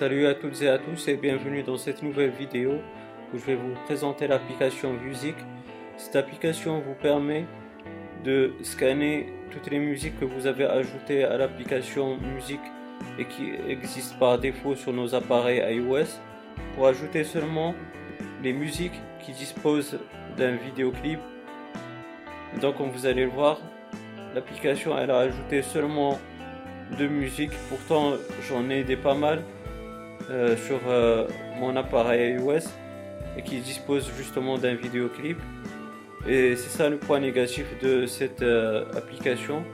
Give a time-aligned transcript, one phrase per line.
[0.00, 2.78] Salut à toutes et à tous et bienvenue dans cette nouvelle vidéo
[3.34, 5.34] où je vais vous présenter l'application Music.
[5.98, 7.44] Cette application vous permet
[8.24, 12.60] de scanner toutes les musiques que vous avez ajoutées à l'application Music
[13.18, 16.18] et qui existent par défaut sur nos appareils iOS
[16.74, 17.74] pour ajouter seulement
[18.42, 19.98] les musiques qui disposent
[20.38, 21.20] d'un vidéoclip.
[22.62, 23.60] Donc comme vous allez le voir,
[24.34, 26.18] l'application elle a ajouté seulement
[26.96, 28.14] deux musiques, pourtant
[28.48, 29.42] j'en ai des pas mal
[30.30, 31.26] euh, sur euh,
[31.58, 32.68] mon appareil iOS
[33.36, 35.38] et qui dispose justement d'un vidéoclip.
[36.24, 39.64] Et c'est ça le point négatif de cette euh, application,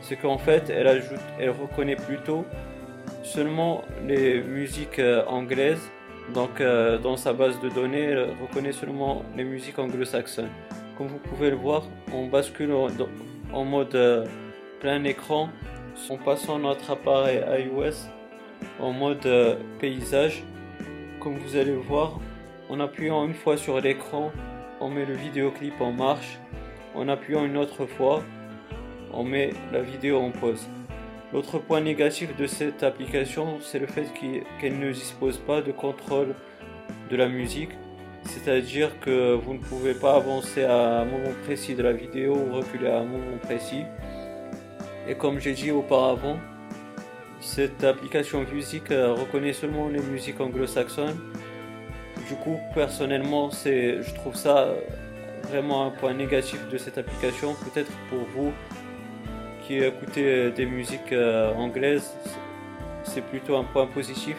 [0.00, 2.46] c'est qu'en fait elle ajoute, elle reconnaît plutôt
[3.22, 5.90] seulement les musiques anglaises.
[6.32, 6.62] Donc
[7.02, 10.50] dans sa base de données, elle reconnaît seulement les musiques anglo-saxonnes.
[10.96, 12.70] Comme vous pouvez le voir, on bascule
[13.52, 14.28] en mode
[14.80, 15.48] plein écran
[16.10, 18.08] en passant notre appareil iOS
[18.80, 20.42] en mode euh, paysage.
[21.20, 22.18] Comme vous allez voir,
[22.68, 24.30] en appuyant une fois sur l'écran,
[24.80, 26.38] on met le vidéoclip en marche.
[26.94, 28.22] En appuyant une autre fois,
[29.12, 30.66] on met la vidéo en pause.
[31.32, 34.06] L'autre point négatif de cette application, c'est le fait
[34.60, 36.34] qu'elle ne dispose pas de contrôle
[37.10, 37.70] de la musique.
[38.24, 42.56] C'est-à-dire que vous ne pouvez pas avancer à un moment précis de la vidéo ou
[42.56, 43.84] reculer à un moment précis.
[45.08, 46.38] Et comme j'ai dit auparavant,
[47.40, 51.16] cette application musique euh, reconnaît seulement les musiques anglo-saxonnes.
[52.28, 54.74] Du coup, personnellement, c'est, je trouve ça
[55.44, 57.54] vraiment un point négatif de cette application.
[57.54, 58.52] Peut-être pour vous
[59.62, 62.12] qui écoutez des musiques euh, anglaises,
[63.04, 64.36] c'est plutôt un point positif.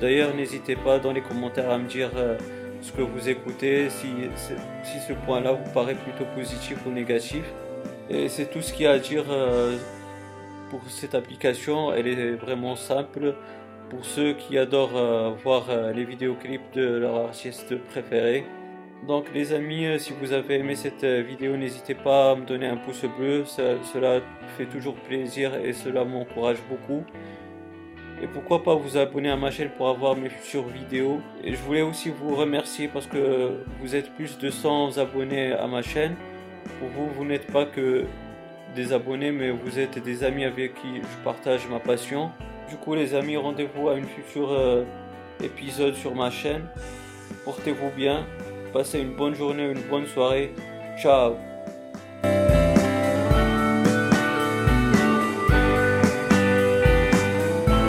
[0.00, 2.36] D'ailleurs, n'hésitez pas dans les commentaires à me dire euh,
[2.80, 7.44] ce que vous écoutez, si, si ce point-là vous paraît plutôt positif ou négatif.
[8.10, 9.76] Et c'est tout ce qu'il y a à dire euh,
[10.88, 11.92] cette application.
[11.92, 13.34] Elle est vraiment simple
[13.90, 18.44] pour ceux qui adorent euh, voir euh, les vidéoclips de leur artiste préféré.
[19.06, 22.76] Donc les amis, si vous avez aimé cette vidéo, n'hésitez pas à me donner un
[22.76, 23.44] pouce bleu.
[23.44, 24.20] cela
[24.56, 27.04] fait toujours plaisir et cela m'encourage beaucoup.
[28.22, 31.20] Et pourquoi pas vous abonner à ma chaîne pour avoir mes futures vidéos.
[31.42, 35.66] Et je voulais aussi vous remercier parce que vous êtes plus de 100 abonnés à
[35.66, 36.14] ma chaîne.
[36.78, 38.04] Pour vous, vous n'êtes pas que
[38.74, 42.30] des abonnés, mais vous êtes des amis avec qui je partage ma passion.
[42.68, 44.84] Du coup, les amis, rendez-vous à une future euh,
[45.42, 46.66] épisode sur ma chaîne.
[47.44, 48.26] Portez-vous bien,
[48.72, 50.52] passez une bonne journée, une bonne soirée.
[50.98, 51.53] Ciao